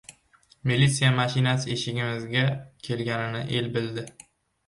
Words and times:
Militsiya 0.69 1.09
mashinasi 1.19 1.67
eshigimizga 1.75 2.45
kelganini 2.87 3.43
el 3.61 3.71
bildi. 3.77 4.07